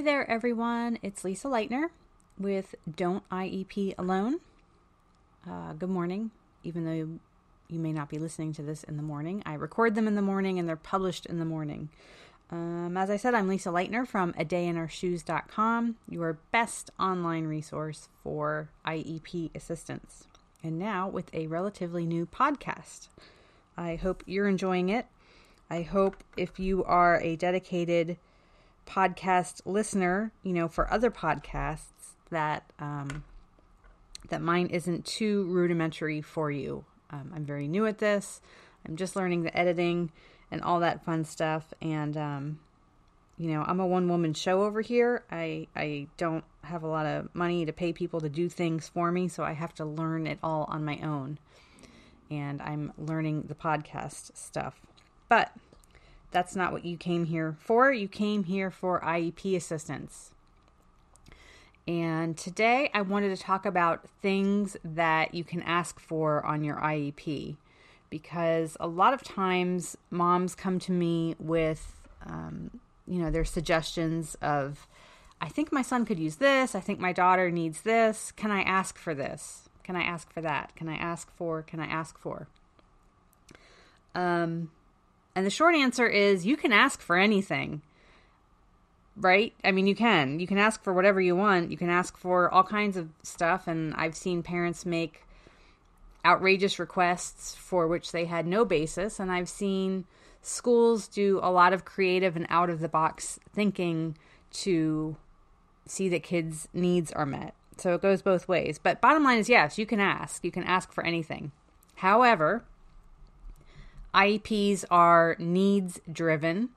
Hey 0.00 0.04
there, 0.04 0.30
everyone. 0.30 0.98
It's 1.02 1.24
Lisa 1.24 1.48
Lightner 1.48 1.90
with 2.38 2.74
Don't 2.90 3.28
IEP 3.28 3.94
Alone. 3.98 4.40
Uh, 5.46 5.74
good 5.74 5.90
morning, 5.90 6.30
even 6.64 6.86
though 6.86 7.20
you 7.68 7.78
may 7.78 7.92
not 7.92 8.08
be 8.08 8.18
listening 8.18 8.54
to 8.54 8.62
this 8.62 8.82
in 8.82 8.96
the 8.96 9.02
morning. 9.02 9.42
I 9.44 9.52
record 9.52 9.94
them 9.94 10.08
in 10.08 10.14
the 10.14 10.22
morning 10.22 10.58
and 10.58 10.66
they're 10.66 10.74
published 10.74 11.26
in 11.26 11.38
the 11.38 11.44
morning. 11.44 11.90
Um, 12.50 12.96
as 12.96 13.10
I 13.10 13.18
said, 13.18 13.34
I'm 13.34 13.46
Lisa 13.46 13.68
Lightner 13.68 14.08
from 14.08 14.30
a 14.38 14.44
dayinourshoes.com, 14.46 15.96
your 16.08 16.38
best 16.50 16.90
online 16.98 17.44
resource 17.44 18.08
for 18.22 18.70
IEP 18.86 19.54
assistance. 19.54 20.24
And 20.62 20.78
now 20.78 21.10
with 21.10 21.28
a 21.34 21.46
relatively 21.46 22.06
new 22.06 22.24
podcast. 22.24 23.08
I 23.76 23.96
hope 23.96 24.22
you're 24.24 24.48
enjoying 24.48 24.88
it. 24.88 25.04
I 25.68 25.82
hope 25.82 26.24
if 26.38 26.58
you 26.58 26.84
are 26.84 27.20
a 27.20 27.36
dedicated 27.36 28.16
podcast 28.90 29.62
listener, 29.64 30.32
you 30.42 30.52
know, 30.52 30.68
for 30.68 30.92
other 30.92 31.10
podcasts, 31.10 32.16
that 32.30 32.64
um, 32.78 33.24
that 34.28 34.42
mine 34.42 34.66
isn't 34.66 35.06
too 35.06 35.44
rudimentary 35.44 36.20
for 36.20 36.50
you. 36.50 36.84
Um, 37.10 37.32
I'm 37.34 37.44
very 37.44 37.68
new 37.68 37.86
at 37.86 37.98
this. 37.98 38.40
I'm 38.86 38.96
just 38.96 39.16
learning 39.16 39.42
the 39.42 39.56
editing 39.56 40.10
and 40.50 40.62
all 40.62 40.80
that 40.80 41.04
fun 41.04 41.24
stuff. 41.24 41.72
And 41.80 42.16
um, 42.16 42.60
you 43.38 43.48
know, 43.48 43.64
I'm 43.66 43.80
a 43.80 43.86
one 43.86 44.08
woman 44.08 44.34
show 44.34 44.62
over 44.62 44.80
here. 44.80 45.24
I 45.30 45.68
I 45.76 46.08
don't 46.16 46.44
have 46.64 46.82
a 46.82 46.88
lot 46.88 47.06
of 47.06 47.34
money 47.34 47.64
to 47.64 47.72
pay 47.72 47.92
people 47.92 48.20
to 48.20 48.28
do 48.28 48.48
things 48.48 48.88
for 48.88 49.10
me, 49.12 49.28
so 49.28 49.44
I 49.44 49.52
have 49.52 49.74
to 49.74 49.84
learn 49.84 50.26
it 50.26 50.38
all 50.42 50.64
on 50.68 50.84
my 50.84 50.98
own. 50.98 51.38
And 52.30 52.60
I'm 52.62 52.92
learning 52.96 53.44
the 53.48 53.54
podcast 53.54 54.36
stuff. 54.36 54.80
But 55.28 55.52
that's 56.30 56.54
not 56.56 56.72
what 56.72 56.84
you 56.84 56.96
came 56.96 57.24
here 57.24 57.56
for. 57.58 57.92
You 57.92 58.08
came 58.08 58.44
here 58.44 58.70
for 58.70 59.00
IEP 59.00 59.56
assistance. 59.56 60.30
And 61.88 62.36
today 62.36 62.90
I 62.94 63.02
wanted 63.02 63.36
to 63.36 63.42
talk 63.42 63.66
about 63.66 64.08
things 64.22 64.76
that 64.84 65.34
you 65.34 65.42
can 65.42 65.62
ask 65.62 65.98
for 65.98 66.44
on 66.44 66.62
your 66.62 66.76
IEP 66.76 67.56
because 68.10 68.76
a 68.78 68.86
lot 68.86 69.14
of 69.14 69.22
times 69.22 69.96
moms 70.10 70.54
come 70.54 70.78
to 70.80 70.92
me 70.92 71.34
with, 71.38 71.96
um, 72.26 72.80
you 73.06 73.20
know, 73.20 73.30
their 73.30 73.44
suggestions 73.44 74.36
of, 74.42 74.86
I 75.40 75.48
think 75.48 75.72
my 75.72 75.82
son 75.82 76.04
could 76.04 76.18
use 76.18 76.36
this. 76.36 76.74
I 76.74 76.80
think 76.80 77.00
my 77.00 77.12
daughter 77.12 77.50
needs 77.50 77.80
this. 77.82 78.30
Can 78.32 78.50
I 78.50 78.62
ask 78.62 78.98
for 78.98 79.14
this? 79.14 79.68
Can 79.82 79.96
I 79.96 80.02
ask 80.02 80.30
for 80.32 80.40
that? 80.42 80.76
Can 80.76 80.88
I 80.88 80.96
ask 80.96 81.32
for? 81.34 81.62
Can 81.62 81.80
I 81.80 81.86
ask 81.86 82.18
for? 82.18 82.46
Um, 84.14 84.70
and 85.34 85.46
the 85.46 85.50
short 85.50 85.74
answer 85.74 86.06
is 86.06 86.46
you 86.46 86.56
can 86.56 86.72
ask 86.72 87.00
for 87.00 87.16
anything. 87.16 87.82
Right? 89.16 89.52
I 89.62 89.72
mean, 89.72 89.86
you 89.86 89.94
can. 89.94 90.40
You 90.40 90.46
can 90.46 90.58
ask 90.58 90.82
for 90.82 90.92
whatever 90.92 91.20
you 91.20 91.36
want. 91.36 91.70
You 91.70 91.76
can 91.76 91.90
ask 91.90 92.16
for 92.16 92.52
all 92.52 92.62
kinds 92.62 92.96
of 92.96 93.10
stuff. 93.22 93.66
And 93.66 93.94
I've 93.94 94.16
seen 94.16 94.42
parents 94.42 94.86
make 94.86 95.24
outrageous 96.24 96.78
requests 96.78 97.54
for 97.54 97.86
which 97.86 98.12
they 98.12 98.24
had 98.24 98.46
no 98.46 98.64
basis. 98.64 99.20
And 99.20 99.30
I've 99.30 99.48
seen 99.48 100.06
schools 100.42 101.06
do 101.06 101.38
a 101.42 101.50
lot 101.50 101.72
of 101.72 101.84
creative 101.84 102.34
and 102.34 102.46
out 102.48 102.70
of 102.70 102.80
the 102.80 102.88
box 102.88 103.38
thinking 103.52 104.16
to 104.52 105.16
see 105.86 106.08
that 106.08 106.22
kids' 106.22 106.68
needs 106.72 107.12
are 107.12 107.26
met. 107.26 107.54
So 107.76 107.94
it 107.94 108.02
goes 108.02 108.22
both 108.22 108.48
ways. 108.48 108.78
But 108.82 109.00
bottom 109.00 109.24
line 109.24 109.38
is 109.38 109.48
yes, 109.48 109.78
you 109.78 109.86
can 109.86 110.00
ask. 110.00 110.44
You 110.44 110.50
can 110.50 110.64
ask 110.64 110.92
for 110.92 111.04
anything. 111.04 111.52
However, 111.96 112.64
IEPs 114.14 114.84
are 114.90 115.36
needs 115.38 116.00
driven. 116.10 116.70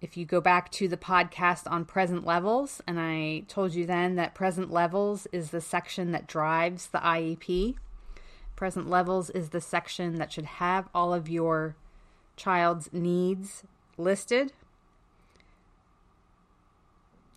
If 0.00 0.16
you 0.16 0.24
go 0.24 0.40
back 0.40 0.72
to 0.72 0.88
the 0.88 0.96
podcast 0.96 1.70
on 1.70 1.84
present 1.84 2.26
levels, 2.26 2.82
and 2.88 2.98
I 2.98 3.44
told 3.46 3.74
you 3.74 3.86
then 3.86 4.16
that 4.16 4.34
present 4.34 4.72
levels 4.72 5.28
is 5.30 5.50
the 5.50 5.60
section 5.60 6.10
that 6.10 6.26
drives 6.26 6.88
the 6.88 6.98
IEP. 6.98 7.76
Present 8.56 8.90
levels 8.90 9.30
is 9.30 9.50
the 9.50 9.60
section 9.60 10.16
that 10.16 10.32
should 10.32 10.44
have 10.44 10.88
all 10.92 11.14
of 11.14 11.28
your 11.28 11.76
child's 12.36 12.92
needs 12.92 13.62
listed. 13.96 14.52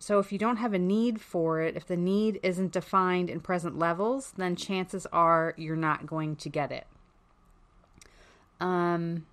So 0.00 0.18
if 0.18 0.32
you 0.32 0.38
don't 0.38 0.56
have 0.56 0.74
a 0.74 0.78
need 0.78 1.20
for 1.20 1.60
it, 1.60 1.76
if 1.76 1.86
the 1.86 1.96
need 1.96 2.40
isn't 2.42 2.72
defined 2.72 3.30
in 3.30 3.40
present 3.40 3.78
levels, 3.78 4.32
then 4.36 4.56
chances 4.56 5.06
are 5.12 5.54
you're 5.56 5.76
not 5.76 6.06
going 6.06 6.34
to 6.36 6.48
get 6.48 6.72
it. 6.72 6.86
Um, 8.60 9.26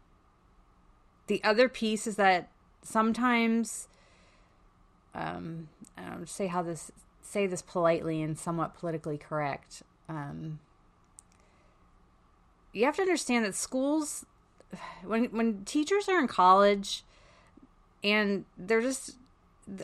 the 1.28 1.44
other 1.44 1.70
piece 1.70 2.08
is 2.08 2.16
that 2.18 2.50
sometimes, 2.82 3.88
um, 5.16 5.70
I 5.98 6.10
don't 6.10 6.30
say 6.30 6.48
how 6.48 6.62
this 6.62 6.92
say 7.22 7.48
this 7.48 7.62
politely 7.62 8.22
and 8.22 8.38
somewhat 8.38 8.76
politically 8.78 9.18
correct. 9.18 9.82
Um, 10.10 10.60
you 12.74 12.86
have 12.86 12.98
to 12.98 13.02
understand 13.02 13.46
that 13.46 13.56
schools, 13.56 14.26
when 15.04 15.26
when 15.26 15.64
teachers 15.66 16.10
are 16.10 16.20
in 16.20 16.28
college, 16.28 17.04
and 18.04 18.46
they're 18.58 18.82
just 18.82 19.18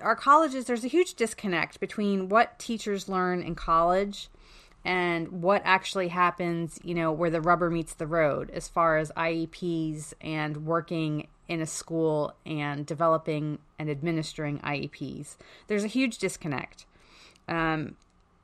our 0.02 0.16
colleges. 0.16 0.66
There's 0.66 0.84
a 0.84 0.90
huge 0.90 1.14
disconnect 1.14 1.80
between 1.80 2.30
what 2.30 2.60
teachers 2.60 3.08
learn 3.08 3.42
in 3.42 3.56
college 3.56 4.30
and 4.86 5.42
what 5.44 5.62
actually 5.66 6.08
happens, 6.08 6.80
you 6.84 6.96
know, 6.96 7.12
where 7.12 7.30
the 7.30 7.42
rubber 7.42 7.70
meets 7.70 7.94
the 7.94 8.08
road 8.08 8.50
as 8.52 8.68
far 8.68 8.98
as 8.98 9.12
IEPs 9.12 10.14
and 10.22 10.66
working 10.66 11.28
in 11.48 11.62
a 11.62 11.66
school 11.66 12.34
and 12.46 12.86
developing 12.86 13.60
and 13.78 13.90
administering 13.90 14.60
IEPs. 14.60 15.36
There's 15.68 15.84
a 15.84 15.88
huge 15.88 16.18
disconnect. 16.18 16.86
Um, 17.48 17.96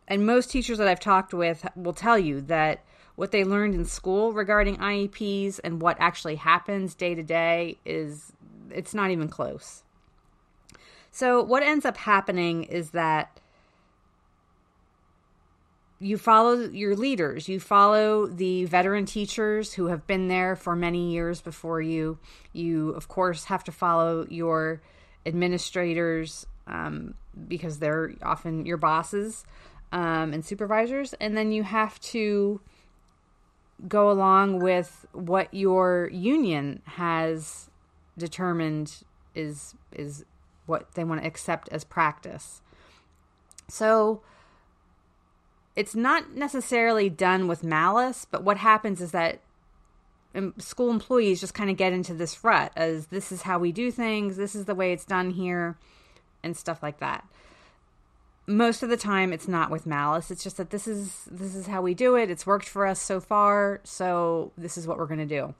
and 0.07 0.25
most 0.25 0.51
teachers 0.51 0.78
that 0.79 0.88
I've 0.88 1.00
talked 1.00 1.34
with 1.34 1.66
will 1.75 1.94
tell 1.94 2.19
you 2.19 2.41
that 2.41 2.84
what 3.16 3.31
they 3.31 3.44
learned 3.44 3.75
in 3.75 3.85
school 3.85 4.34
regarding 4.34 4.78
IEPs 4.78 5.59
and 5.63 5.81
what 5.81 5.97
actually 6.00 6.35
happens 6.35 6.95
day 6.95 7.16
to 7.16 7.24
day 7.24 7.78
is 7.85 8.34
it's 8.72 8.94
not 8.94 9.12
even 9.12 9.29
close. 9.29 9.84
So 11.12 11.41
what 11.41 11.63
ends 11.63 11.85
up 11.85 11.95
happening 11.95 12.66
is 12.66 12.90
that 12.91 13.40
you 16.06 16.20
follow 16.20 16.54
your 16.54 16.96
leaders. 16.96 17.50
You 17.50 17.60
follow 17.60 18.28
the 18.28 18.66
veteran 18.66 19.08
teachers 19.08 19.74
who 19.74 19.88
have 19.88 20.06
been 20.06 20.28
there 20.28 20.56
for 20.56 20.76
many 20.76 21.12
years 21.12 21.42
before 21.42 21.82
you. 21.82 22.20
You, 22.54 22.90
of 22.92 23.08
course, 23.08 23.46
have 23.46 23.64
to 23.64 23.72
follow 23.72 24.28
your 24.30 24.84
administrators 25.26 26.46
um, 26.68 27.16
because 27.48 27.80
they're 27.80 28.14
often 28.22 28.68
your 28.68 28.78
bosses 28.78 29.46
um, 29.92 30.32
and 30.32 30.46
supervisors. 30.46 31.14
And 31.14 31.36
then 31.36 31.52
you 31.52 31.64
have 31.64 32.00
to 32.02 32.62
go 33.88 34.12
along 34.12 34.60
with 34.60 35.08
what 35.12 35.52
your 35.56 36.12
union 36.14 36.84
has 36.86 37.72
determined 38.16 39.04
is 39.34 39.74
is 39.92 40.24
what 40.68 40.94
they 40.94 41.04
want 41.04 41.22
to 41.22 41.28
accept 41.28 41.68
as 41.70 41.84
practice. 41.84 42.62
So 43.68 44.22
it's 45.75 45.96
not 45.96 46.34
necessarily 46.34 47.09
done 47.09 47.47
with 47.47 47.63
malice, 47.63 48.25
but 48.30 48.44
what 48.44 48.58
happens 48.58 49.02
is 49.02 49.12
that 49.12 49.40
school 50.58 50.90
employees 50.90 51.40
just 51.40 51.53
kind 51.53 51.69
of 51.69 51.78
get 51.78 51.94
into 51.94 52.13
this 52.13 52.44
rut 52.44 52.72
as 52.75 53.08
this 53.08 53.31
is 53.31 53.44
how 53.44 53.58
we 53.58 53.72
do 53.72 53.91
things, 53.91 54.38
this 54.38 54.56
is 54.56 54.66
the 54.66 54.75
way 54.75 54.91
it's 54.91 55.06
done 55.06 55.31
here, 55.31 55.78
and 56.44 56.56
stuff 56.56 56.84
like 56.84 57.00
that. 57.00 57.25
Most 58.47 58.84
of 58.84 58.90
the 58.90 58.97
time, 58.97 59.34
it's 59.34 59.47
not 59.47 59.72
with 59.72 59.88
malice. 59.88 60.30
It's 60.30 60.44
just 60.44 60.58
that 60.58 60.69
this 60.69 60.88
is 60.88 61.27
this 61.31 61.56
is 61.56 61.66
how 61.66 61.81
we 61.81 61.95
do 61.95 62.16
it. 62.16 62.30
It's 62.30 62.45
worked 62.45 62.69
for 62.69 62.86
us 62.86 63.01
so 63.01 63.19
far, 63.19 63.81
so 63.83 64.51
this 64.56 64.77
is 64.77 64.86
what 64.86 64.98
we're 64.98 65.07
going 65.07 65.19
to 65.19 65.25
do. 65.25 65.56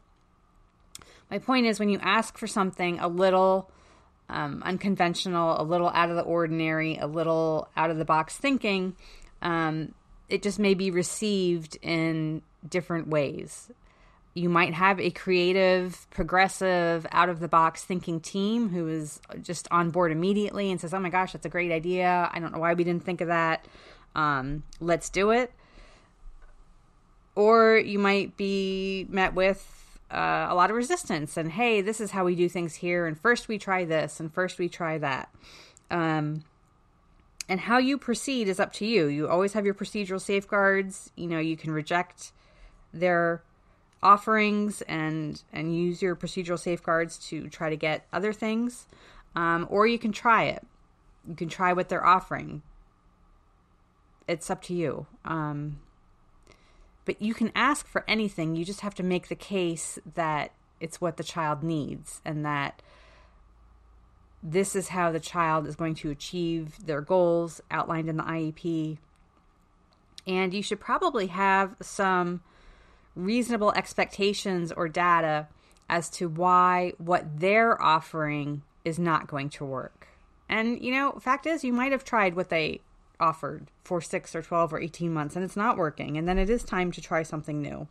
My 1.32 1.40
point 1.40 1.66
is, 1.66 1.80
when 1.80 1.90
you 1.90 1.98
ask 2.04 2.38
for 2.38 2.46
something 2.46 3.00
a 3.00 3.08
little 3.08 3.72
um, 4.30 4.62
unconventional, 4.64 5.60
a 5.60 5.64
little 5.64 5.90
out 5.90 6.12
of 6.12 6.16
the 6.16 6.22
ordinary, 6.22 6.98
a 6.98 7.08
little 7.08 7.70
out 7.76 7.90
of 7.90 7.98
the 7.98 8.06
box 8.06 8.38
thinking, 8.38 8.96
um, 9.42 9.96
it 10.30 10.42
just 10.42 10.60
may 10.60 10.74
be 10.74 10.92
received 10.92 11.78
in 11.82 12.42
different 12.68 13.08
ways. 13.08 13.72
You 14.34 14.50
might 14.50 14.74
have 14.74 15.00
a 15.00 15.12
creative, 15.12 16.08
progressive, 16.10 17.08
out 17.12 17.30
of 17.30 17.40
the 17.40 17.48
box 17.48 17.84
thinking 17.84 18.20
team 18.20 18.70
who 18.70 18.88
is 18.88 19.22
just 19.42 19.68
on 19.72 19.92
board 19.92 20.12
immediately 20.12 20.72
and 20.72 20.82
says, 20.82 20.94
Oh 20.94 21.00
my 21.00 21.10
gosh, 21.10 21.32
that's 21.32 21.46
a 21.46 21.50
great 21.50 21.72
idea. 21.72 22.30
I 22.34 22.40
don't 22.40 22.52
know 22.52 22.60
why 22.60 22.74
we 22.74 22.84
didn't 22.84 23.06
think 23.06 23.22
of 23.22 23.28
that. 23.28 23.66
Um, 24.14 24.64
let's 24.82 25.10
do 25.10 25.32
it. 25.32 25.54
Or 27.36 27.78
you 27.78 28.00
might 28.00 28.36
be 28.36 29.06
met 29.10 29.36
with 29.36 30.00
uh, 30.12 30.48
a 30.50 30.56
lot 30.56 30.70
of 30.70 30.76
resistance 30.76 31.38
and, 31.38 31.52
Hey, 31.52 31.80
this 31.80 32.02
is 32.02 32.12
how 32.12 32.26
we 32.26 32.36
do 32.36 32.50
things 32.50 32.76
here. 32.76 33.06
And 33.06 33.18
first 33.18 33.48
we 33.48 33.58
try 33.58 33.86
this 33.86 34.20
and 34.20 34.34
first 34.34 34.60
we 34.60 34.68
try 34.68 34.98
that. 34.98 35.30
Um, 35.90 36.44
and 37.48 37.60
how 37.60 37.78
you 37.78 37.98
proceed 37.98 38.48
is 38.48 38.60
up 38.60 38.74
to 38.74 38.86
you. 38.86 39.08
You 39.08 39.28
always 39.28 39.54
have 39.54 39.66
your 39.66 39.74
procedural 39.74 40.22
safeguards. 40.22 41.12
You 41.16 41.28
know, 41.28 41.40
you 41.40 41.58
can 41.58 41.72
reject 41.72 42.32
their 42.94 43.44
offerings 44.02 44.82
and 44.84 45.44
and 45.52 45.76
use 45.76 46.02
your 46.02 46.16
procedural 46.16 46.60
safeguards 46.60 47.18
to 47.30 47.50
try 47.50 47.70
to 47.70 47.76
get 47.76 48.06
other 48.12 48.34
things, 48.34 48.88
um, 49.36 49.68
or 49.70 49.88
you 49.88 50.00
can 50.00 50.12
try 50.12 50.44
it. 50.44 50.66
You 51.28 51.36
can 51.36 51.50
try 51.50 51.74
what 51.74 51.90
they're 51.90 52.06
offering. 52.06 52.62
It's 54.28 54.50
up 54.50 54.62
to 54.64 54.74
you. 54.74 55.06
Um, 55.24 55.80
but 57.06 57.22
you 57.22 57.34
can 57.36 57.52
ask 57.54 57.88
for 57.88 58.04
anything. 58.08 58.56
You 58.56 58.66
just 58.66 58.82
have 58.82 58.96
to 58.96 59.04
make 59.04 59.28
the 59.28 59.36
case 59.36 60.00
that 60.16 60.52
it's 60.80 61.00
what 61.00 61.18
the 61.18 61.24
child 61.24 61.64
needs 61.64 62.22
and 62.26 62.44
that 62.46 62.82
this 64.46 64.76
is 64.76 64.90
how 64.90 65.12
the 65.12 65.20
child 65.20 65.66
is 65.66 65.76
going 65.76 65.96
to 65.96 66.12
achieve 66.12 66.86
their 66.86 67.02
goals 67.02 67.62
outlined 67.72 68.08
in 68.08 68.18
the 68.18 68.24
IEP. 68.24 69.00
And 70.28 70.54
you 70.54 70.62
should 70.62 70.80
probably 70.80 71.28
have 71.28 71.76
some 71.82 72.42
reasonable 73.16 73.72
expectations 73.72 74.72
or 74.72 74.88
data 74.88 75.48
as 75.90 76.10
to 76.12 76.30
why 76.30 76.94
what 77.00 77.40
they're 77.40 77.82
offering 77.82 78.62
is 78.84 79.00
not 79.00 79.28
going 79.28 79.50
to 79.50 79.66
work. 79.66 80.08
And, 80.48 80.80
you 80.80 80.92
know, 80.92 81.14
fact 81.14 81.48
is, 81.48 81.64
you 81.64 81.74
might 81.74 81.92
have 81.92 82.04
tried 82.04 82.36
what 82.36 82.50
they 82.50 82.82
offered 83.20 83.72
for 83.84 84.00
six 84.00 84.36
or 84.36 84.44
12 84.44 84.74
or 84.74 84.80
18 84.80 85.12
months 85.12 85.36
and 85.36 85.44
it's 85.44 85.56
not 85.56 85.78
working. 85.78 86.18
And 86.18 86.28
then 86.28 86.38
it 86.38 86.52
is 86.52 86.64
time 86.64 86.92
to 86.92 87.02
try 87.02 87.24
something 87.24 87.62
new. 87.62 87.88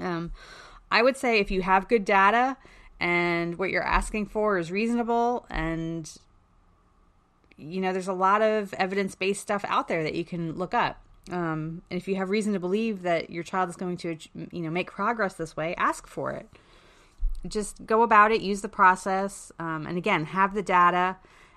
Um, 0.00 0.32
I 0.90 1.02
would 1.02 1.16
say 1.16 1.38
if 1.38 1.50
you 1.52 1.62
have 1.62 1.88
good 1.88 2.04
data 2.04 2.56
and 3.00 3.58
what 3.58 3.70
you're 3.70 3.82
asking 3.82 4.26
for 4.26 4.58
is 4.58 4.70
reasonable 4.70 5.46
and 5.50 6.18
you 7.56 7.80
know 7.80 7.92
there's 7.92 8.08
a 8.08 8.12
lot 8.12 8.42
of 8.42 8.72
evidence-based 8.74 9.40
stuff 9.40 9.64
out 9.68 9.88
there 9.88 10.02
that 10.02 10.14
you 10.14 10.24
can 10.24 10.56
look 10.56 10.74
up. 10.74 11.00
Um, 11.30 11.82
and 11.90 12.00
if 12.00 12.08
you 12.08 12.16
have 12.16 12.30
reason 12.30 12.54
to 12.54 12.60
believe 12.60 13.02
that 13.02 13.28
your 13.28 13.42
child 13.42 13.68
is 13.68 13.76
going 13.76 13.96
to 13.98 14.16
you 14.52 14.62
know 14.62 14.70
make 14.70 14.90
progress 14.90 15.34
this 15.34 15.56
way 15.56 15.74
ask 15.76 16.06
for 16.06 16.32
it. 16.32 16.48
Just 17.46 17.86
go 17.86 18.02
about 18.02 18.32
it 18.32 18.40
use 18.40 18.62
the 18.62 18.68
process 18.68 19.52
um, 19.58 19.86
and 19.86 19.98
again 19.98 20.26
have 20.26 20.54
the 20.54 20.62
data 20.62 21.16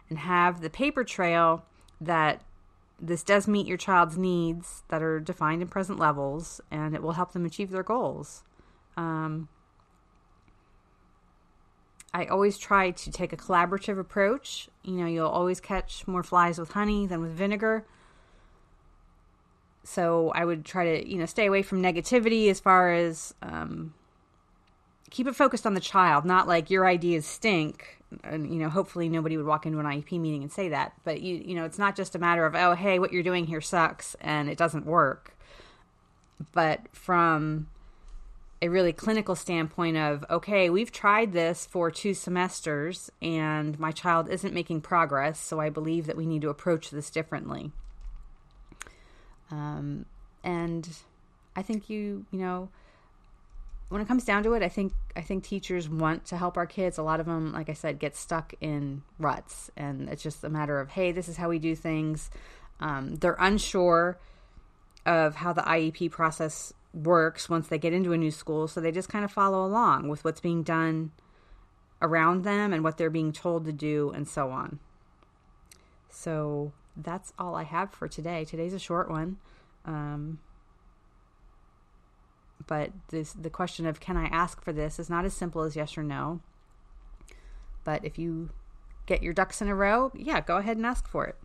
and 0.09 0.19
have 0.19 0.61
the 0.61 0.69
paper 0.69 1.03
trail 1.03 1.63
that 1.99 2.41
this 2.99 3.23
does 3.23 3.47
meet 3.47 3.65
your 3.65 3.77
child's 3.77 4.17
needs 4.17 4.83
that 4.89 5.01
are 5.01 5.19
defined 5.19 5.61
in 5.61 5.67
present 5.67 5.97
levels 5.97 6.61
and 6.69 6.93
it 6.93 7.01
will 7.01 7.13
help 7.13 7.31
them 7.33 7.45
achieve 7.45 7.71
their 7.71 7.83
goals. 7.83 8.43
Um, 8.95 9.49
I 12.13 12.25
always 12.25 12.57
try 12.57 12.91
to 12.91 13.11
take 13.11 13.31
a 13.31 13.37
collaborative 13.37 13.97
approach. 13.97 14.67
You 14.83 14.93
know, 14.93 15.05
you'll 15.05 15.27
always 15.27 15.61
catch 15.61 16.07
more 16.07 16.23
flies 16.23 16.59
with 16.59 16.71
honey 16.71 17.07
than 17.07 17.21
with 17.21 17.31
vinegar. 17.31 17.85
So 19.83 20.31
I 20.35 20.45
would 20.45 20.65
try 20.65 21.01
to, 21.01 21.09
you 21.09 21.17
know, 21.17 21.25
stay 21.25 21.45
away 21.45 21.61
from 21.61 21.81
negativity 21.81 22.49
as 22.49 22.59
far 22.59 22.93
as 22.93 23.33
um, 23.41 23.93
keep 25.09 25.25
it 25.25 25.35
focused 25.35 25.65
on 25.65 25.73
the 25.73 25.79
child, 25.79 26.25
not 26.25 26.47
like 26.47 26.69
your 26.69 26.85
ideas 26.85 27.25
stink. 27.25 27.97
And, 28.25 28.53
you 28.53 28.59
know, 28.59 28.69
hopefully 28.69 29.07
nobody 29.07 29.37
would 29.37 29.45
walk 29.45 29.65
into 29.65 29.79
an 29.79 29.85
IEP 29.85 30.19
meeting 30.19 30.41
and 30.41 30.51
say 30.51 30.69
that. 30.69 30.93
But, 31.05 31.21
you, 31.21 31.35
you 31.35 31.55
know, 31.55 31.63
it's 31.63 31.79
not 31.79 31.95
just 31.95 32.13
a 32.13 32.19
matter 32.19 32.45
of, 32.45 32.55
oh, 32.55 32.75
hey, 32.75 32.99
what 32.99 33.13
you're 33.13 33.23
doing 33.23 33.45
here 33.45 33.61
sucks 33.61 34.15
and 34.19 34.49
it 34.49 34.57
doesn't 34.57 34.85
work. 34.85 35.37
But 36.51 36.81
from 36.91 37.67
a 38.61 38.69
really 38.69 38.93
clinical 38.93 39.35
standpoint 39.35 39.97
of 39.97 40.23
okay 40.29 40.69
we've 40.69 40.91
tried 40.91 41.33
this 41.33 41.65
for 41.65 41.89
two 41.89 42.13
semesters 42.13 43.09
and 43.21 43.79
my 43.79 43.91
child 43.91 44.29
isn't 44.29 44.53
making 44.53 44.79
progress 44.79 45.39
so 45.39 45.59
i 45.59 45.69
believe 45.69 46.05
that 46.05 46.15
we 46.15 46.25
need 46.25 46.41
to 46.41 46.49
approach 46.49 46.89
this 46.89 47.09
differently. 47.09 47.71
Um, 49.49 50.05
and 50.43 50.87
i 51.55 51.61
think 51.61 51.89
you 51.89 52.25
you 52.31 52.39
know 52.39 52.69
when 53.89 54.01
it 54.01 54.07
comes 54.07 54.23
down 54.23 54.43
to 54.43 54.53
it 54.53 54.63
i 54.63 54.69
think 54.69 54.93
i 55.15 55.21
think 55.21 55.43
teachers 55.43 55.89
want 55.89 56.25
to 56.25 56.37
help 56.37 56.55
our 56.55 56.67
kids. 56.67 56.97
A 56.97 57.03
lot 57.03 57.19
of 57.19 57.25
them 57.25 57.51
like 57.53 57.69
i 57.69 57.73
said 57.73 57.99
get 57.99 58.15
stuck 58.15 58.53
in 58.61 59.01
ruts 59.17 59.71
and 59.75 60.07
it's 60.07 60.23
just 60.23 60.43
a 60.43 60.49
matter 60.49 60.79
of 60.79 60.89
hey 60.89 61.11
this 61.11 61.27
is 61.27 61.37
how 61.37 61.49
we 61.49 61.59
do 61.59 61.75
things. 61.75 62.29
Um, 62.79 63.15
they're 63.15 63.37
unsure 63.39 64.17
of 65.05 65.35
how 65.35 65.53
the 65.53 65.61
iep 65.61 66.11
process 66.11 66.73
works 66.93 67.49
once 67.49 67.67
they 67.67 67.77
get 67.77 67.93
into 67.93 68.13
a 68.13 68.17
new 68.17 68.31
school. 68.31 68.67
So 68.67 68.81
they 68.81 68.91
just 68.91 69.09
kind 69.09 69.25
of 69.25 69.31
follow 69.31 69.65
along 69.65 70.09
with 70.09 70.23
what's 70.23 70.41
being 70.41 70.63
done 70.63 71.11
around 72.01 72.43
them 72.43 72.73
and 72.73 72.83
what 72.83 72.97
they're 72.97 73.09
being 73.09 73.31
told 73.31 73.65
to 73.65 73.71
do 73.71 74.11
and 74.11 74.27
so 74.27 74.49
on. 74.49 74.79
So 76.09 76.73
that's 76.95 77.33
all 77.39 77.55
I 77.55 77.63
have 77.63 77.93
for 77.93 78.07
today. 78.07 78.43
Today's 78.45 78.73
a 78.73 78.79
short 78.79 79.09
one. 79.09 79.37
Um, 79.85 80.39
but 82.67 82.91
this, 83.09 83.33
the 83.33 83.49
question 83.49 83.85
of 83.85 83.99
can 83.99 84.17
I 84.17 84.25
ask 84.25 84.61
for 84.61 84.73
this 84.73 84.99
is 84.99 85.09
not 85.09 85.25
as 85.25 85.33
simple 85.33 85.61
as 85.63 85.75
yes 85.75 85.97
or 85.97 86.03
no. 86.03 86.41
But 87.83 88.05
if 88.05 88.19
you 88.19 88.51
get 89.05 89.23
your 89.23 89.33
ducks 89.33 89.61
in 89.61 89.67
a 89.67 89.75
row, 89.75 90.11
yeah, 90.15 90.41
go 90.41 90.57
ahead 90.57 90.77
and 90.77 90.85
ask 90.85 91.07
for 91.07 91.25
it. 91.25 91.35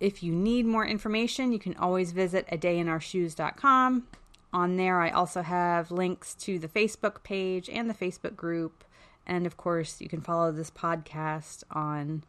If 0.00 0.22
you 0.22 0.32
need 0.32 0.66
more 0.66 0.86
information, 0.86 1.52
you 1.52 1.58
can 1.58 1.76
always 1.76 2.12
visit 2.12 2.46
a 2.48 2.56
day 2.56 2.78
in 2.78 2.88
our 2.88 2.98
dayinourshoes.com. 2.98 4.06
On 4.52 4.76
there, 4.76 5.00
I 5.00 5.10
also 5.10 5.42
have 5.42 5.90
links 5.90 6.34
to 6.36 6.58
the 6.58 6.68
Facebook 6.68 7.22
page 7.24 7.68
and 7.68 7.90
the 7.90 7.94
Facebook 7.94 8.36
group. 8.36 8.84
And 9.26 9.46
of 9.46 9.56
course, 9.56 10.00
you 10.00 10.08
can 10.08 10.20
follow 10.20 10.52
this 10.52 10.70
podcast 10.70 11.64
on 11.70 12.24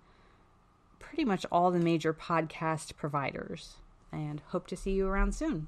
pretty 1.00 1.26
much 1.26 1.46
all 1.52 1.72
the 1.72 1.80
major 1.80 2.14
podcast 2.14 2.96
providers. 2.96 3.76
And 4.12 4.42
hope 4.48 4.68
to 4.68 4.78
see 4.78 4.92
you 4.92 5.08
around 5.08 5.36
soon. 5.36 5.68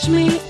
touch 0.00 0.08
me 0.08 0.49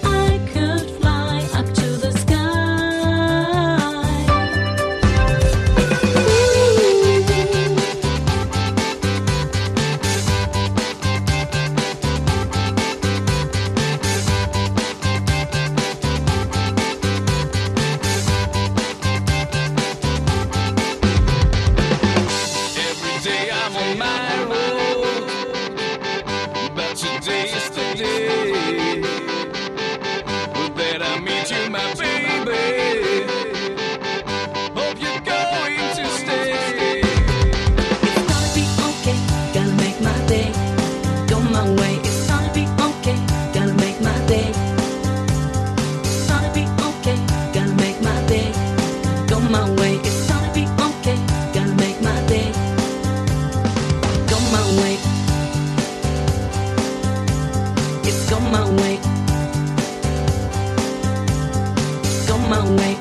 my 62.51 62.69
way. 62.75 62.97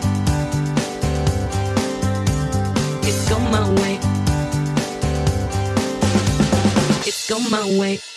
It's 3.01 3.27
gone 3.29 3.51
my 3.51 3.67
way. 3.81 3.99
It's 7.07 7.27
gone 7.27 7.49
my 7.49 7.79
way. 7.79 8.08